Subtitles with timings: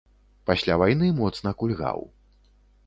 [0.49, 1.99] Пасля вайны моцна кульгаў.